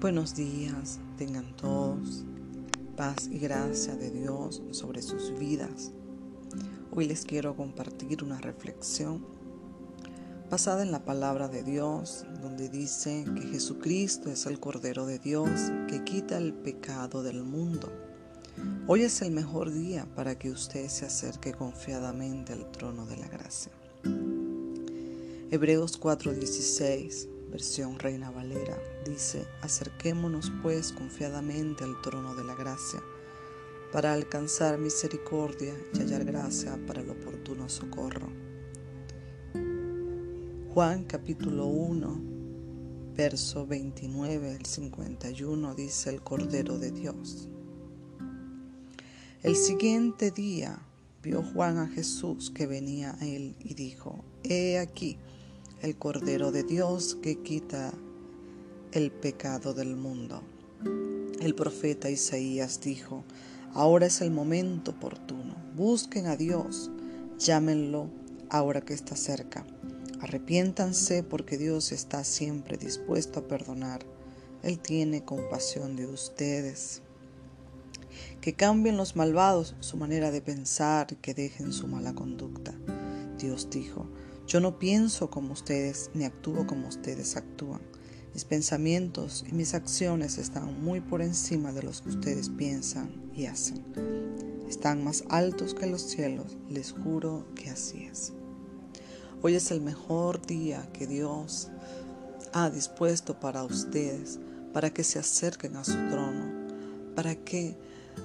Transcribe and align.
Buenos 0.00 0.34
días, 0.34 0.98
tengan 1.18 1.54
todos 1.58 2.24
paz 2.96 3.28
y 3.30 3.38
gracia 3.38 3.94
de 3.96 4.10
Dios 4.10 4.62
sobre 4.70 5.02
sus 5.02 5.38
vidas. 5.38 5.92
Hoy 6.90 7.06
les 7.06 7.26
quiero 7.26 7.54
compartir 7.54 8.24
una 8.24 8.38
reflexión 8.38 9.26
basada 10.50 10.82
en 10.84 10.90
la 10.90 11.04
palabra 11.04 11.48
de 11.48 11.62
Dios, 11.62 12.24
donde 12.40 12.70
dice 12.70 13.26
que 13.36 13.42
Jesucristo 13.48 14.30
es 14.30 14.46
el 14.46 14.58
Cordero 14.58 15.04
de 15.04 15.18
Dios 15.18 15.50
que 15.86 16.02
quita 16.02 16.38
el 16.38 16.54
pecado 16.54 17.22
del 17.22 17.44
mundo. 17.44 17.92
Hoy 18.86 19.02
es 19.02 19.20
el 19.20 19.32
mejor 19.32 19.70
día 19.70 20.06
para 20.16 20.38
que 20.38 20.50
usted 20.50 20.88
se 20.88 21.04
acerque 21.04 21.52
confiadamente 21.52 22.54
al 22.54 22.72
trono 22.72 23.04
de 23.04 23.18
la 23.18 23.28
gracia. 23.28 23.70
Hebreos 25.50 26.00
4:16 26.00 27.39
versión 27.50 27.98
Reina 27.98 28.30
Valera, 28.30 28.78
dice, 29.04 29.46
acerquémonos 29.60 30.52
pues 30.62 30.92
confiadamente 30.92 31.84
al 31.84 32.00
trono 32.00 32.34
de 32.34 32.44
la 32.44 32.54
gracia 32.54 33.00
para 33.92 34.12
alcanzar 34.12 34.78
misericordia 34.78 35.74
y 35.92 35.98
hallar 35.98 36.24
gracia 36.24 36.78
para 36.86 37.00
el 37.00 37.10
oportuno 37.10 37.68
socorro. 37.68 38.28
Juan 40.72 41.04
capítulo 41.04 41.66
1, 41.66 42.20
verso 43.16 43.66
29 43.66 44.54
al 44.54 44.64
51 44.64 45.74
dice 45.74 46.10
el 46.10 46.22
Cordero 46.22 46.78
de 46.78 46.92
Dios. 46.92 47.48
El 49.42 49.56
siguiente 49.56 50.30
día 50.30 50.78
vio 51.22 51.42
Juan 51.42 51.78
a 51.78 51.88
Jesús 51.88 52.50
que 52.50 52.68
venía 52.68 53.16
a 53.20 53.26
él 53.26 53.56
y 53.58 53.74
dijo, 53.74 54.24
He 54.44 54.78
aquí, 54.78 55.18
el 55.82 55.96
Cordero 55.96 56.52
de 56.52 56.62
Dios 56.62 57.16
que 57.22 57.38
quita 57.42 57.92
el 58.92 59.10
pecado 59.10 59.72
del 59.72 59.96
mundo. 59.96 60.42
El 61.40 61.54
profeta 61.54 62.10
Isaías 62.10 62.80
dijo, 62.82 63.24
ahora 63.72 64.06
es 64.06 64.20
el 64.20 64.30
momento 64.30 64.90
oportuno, 64.90 65.56
busquen 65.74 66.26
a 66.26 66.36
Dios, 66.36 66.90
llámenlo 67.38 68.10
ahora 68.50 68.82
que 68.82 68.92
está 68.92 69.16
cerca. 69.16 69.64
Arrepiéntanse 70.20 71.22
porque 71.22 71.56
Dios 71.56 71.92
está 71.92 72.24
siempre 72.24 72.76
dispuesto 72.76 73.40
a 73.40 73.48
perdonar. 73.48 74.04
Él 74.62 74.78
tiene 74.78 75.24
compasión 75.24 75.96
de 75.96 76.06
ustedes. 76.06 77.00
Que 78.42 78.52
cambien 78.52 78.98
los 78.98 79.16
malvados 79.16 79.76
su 79.80 79.96
manera 79.96 80.30
de 80.30 80.42
pensar, 80.42 81.06
que 81.22 81.32
dejen 81.32 81.72
su 81.72 81.86
mala 81.86 82.14
conducta. 82.14 82.74
Dios 83.38 83.70
dijo, 83.70 84.06
yo 84.50 84.58
no 84.58 84.80
pienso 84.80 85.30
como 85.30 85.52
ustedes 85.52 86.10
ni 86.12 86.24
actúo 86.24 86.66
como 86.66 86.88
ustedes 86.88 87.36
actúan. 87.36 87.80
Mis 88.34 88.44
pensamientos 88.44 89.44
y 89.48 89.54
mis 89.54 89.74
acciones 89.74 90.38
están 90.38 90.82
muy 90.82 91.00
por 91.00 91.22
encima 91.22 91.70
de 91.70 91.84
los 91.84 92.02
que 92.02 92.08
ustedes 92.08 92.48
piensan 92.48 93.30
y 93.32 93.46
hacen. 93.46 93.84
Están 94.68 95.04
más 95.04 95.22
altos 95.28 95.72
que 95.72 95.86
los 95.86 96.02
cielos, 96.02 96.58
les 96.68 96.90
juro 96.90 97.46
que 97.54 97.70
así 97.70 98.08
es. 98.10 98.32
Hoy 99.40 99.54
es 99.54 99.70
el 99.70 99.82
mejor 99.82 100.44
día 100.44 100.90
que 100.92 101.06
Dios 101.06 101.68
ha 102.52 102.70
dispuesto 102.70 103.38
para 103.38 103.62
ustedes, 103.62 104.40
para 104.72 104.90
que 104.90 105.04
se 105.04 105.20
acerquen 105.20 105.76
a 105.76 105.84
su 105.84 105.94
trono, 106.08 106.50
para 107.14 107.36
que 107.36 107.76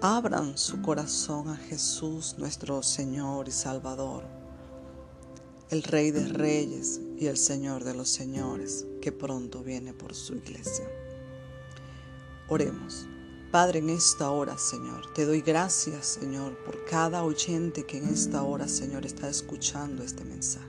abran 0.00 0.58
su 0.58 0.82
corazón 0.82 1.48
a 1.48 1.56
Jesús, 1.56 2.34
nuestro 2.38 2.82
Señor 2.82 3.46
y 3.46 3.52
Salvador 3.52 4.37
el 5.70 5.82
Rey 5.82 6.10
de 6.12 6.26
Reyes 6.28 6.98
y 7.18 7.26
el 7.26 7.36
Señor 7.36 7.84
de 7.84 7.92
los 7.92 8.08
Señores, 8.08 8.86
que 9.02 9.12
pronto 9.12 9.62
viene 9.62 9.92
por 9.92 10.14
su 10.14 10.34
iglesia. 10.34 10.88
Oremos. 12.48 13.06
Padre, 13.50 13.80
en 13.80 13.90
esta 13.90 14.30
hora, 14.30 14.56
Señor, 14.56 15.12
te 15.12 15.26
doy 15.26 15.42
gracias, 15.42 16.18
Señor, 16.20 16.56
por 16.64 16.84
cada 16.86 17.22
oyente 17.22 17.84
que 17.84 17.98
en 17.98 18.08
esta 18.08 18.42
hora, 18.42 18.66
Señor, 18.66 19.04
está 19.04 19.28
escuchando 19.28 20.02
este 20.02 20.24
mensaje. 20.24 20.66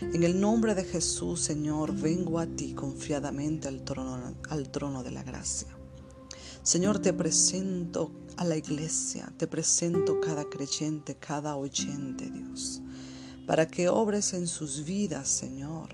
En 0.00 0.22
el 0.22 0.38
nombre 0.38 0.74
de 0.74 0.84
Jesús, 0.84 1.40
Señor, 1.40 1.94
vengo 1.94 2.38
a 2.38 2.46
ti 2.46 2.74
confiadamente 2.74 3.68
al 3.68 3.84
trono, 3.84 4.34
al 4.50 4.70
trono 4.70 5.02
de 5.02 5.12
la 5.12 5.22
gracia. 5.22 5.68
Señor, 6.62 6.98
te 6.98 7.14
presento 7.14 8.10
a 8.36 8.44
la 8.44 8.56
iglesia, 8.56 9.32
te 9.38 9.46
presento 9.46 10.20
cada 10.20 10.44
creyente, 10.44 11.16
cada 11.16 11.56
oyente, 11.56 12.30
Dios 12.30 12.82
para 13.46 13.66
que 13.66 13.88
obres 13.88 14.32
en 14.34 14.46
sus 14.46 14.84
vidas, 14.84 15.28
Señor, 15.28 15.90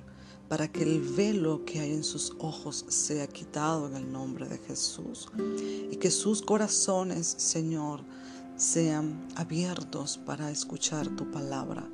para 0.48 0.70
que 0.70 0.82
el 0.82 1.00
velo 1.00 1.64
que 1.64 1.80
hay 1.80 1.92
en 1.92 2.04
sus 2.04 2.32
ojos 2.38 2.84
sea 2.88 3.26
quitado 3.26 3.86
en 3.86 3.96
el 3.96 4.10
nombre 4.10 4.48
de 4.48 4.58
Jesús 4.58 5.28
y 5.90 5.96
que 5.96 6.10
sus 6.10 6.42
corazones, 6.42 7.26
Señor, 7.26 8.02
sean 8.56 9.26
abiertos 9.36 10.18
para 10.18 10.50
escuchar 10.50 11.08
tu 11.16 11.30
palabra, 11.30 11.88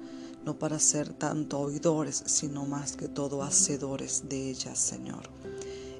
no 0.44 0.58
para 0.58 0.78
ser 0.78 1.12
tanto 1.12 1.60
oidores, 1.60 2.22
sino 2.26 2.66
más 2.66 2.96
que 2.96 3.08
todo 3.08 3.42
hacedores 3.42 4.28
de 4.28 4.50
ella, 4.50 4.74
Señor. 4.74 5.30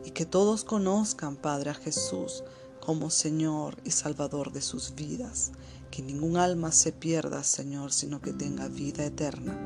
Y 0.05 0.11
que 0.11 0.27
todos 0.27 0.65
conozcan, 0.65 1.37
Padre, 1.37 1.71
a 1.71 1.75
Jesús 1.75 2.43
como 2.86 3.10
Señor 3.10 3.78
y 3.82 3.91
Salvador 3.91 4.52
de 4.52 4.60
sus 4.60 4.94
vidas 4.94 5.50
que 5.91 6.02
ningún 6.02 6.36
alma 6.36 6.70
se 6.70 6.92
pierda, 6.92 7.42
Señor, 7.42 7.92
sino 7.92 8.20
que 8.20 8.32
tenga 8.32 8.69
vida 8.69 9.04
eterna, 9.04 9.58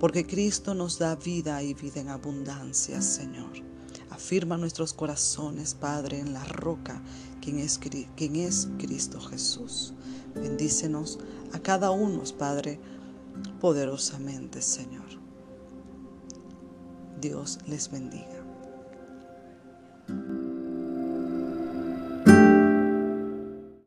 porque 0.00 0.26
Cristo 0.26 0.74
nos 0.74 0.98
da 0.98 1.14
vida 1.14 1.62
y 1.62 1.74
vida 1.74 2.00
en 2.00 2.08
abundancia, 2.08 3.00
Señor. 3.02 3.52
Afirma 4.10 4.58
nuestros 4.58 4.92
corazones, 4.94 5.74
Padre, 5.74 6.18
en 6.18 6.32
la 6.32 6.42
roca, 6.42 7.00
quien 7.40 7.60
es, 7.60 7.78
quien 8.16 8.34
es 8.34 8.66
Cristo 8.78 9.20
Jesús. 9.20 9.94
Bendícenos 10.34 11.20
a 11.52 11.60
cada 11.60 11.92
uno, 11.92 12.24
Padre, 12.36 12.80
poderosamente, 13.60 14.60
Señor. 14.60 15.06
Dios 17.20 17.60
les 17.68 17.88
bendiga. 17.92 18.45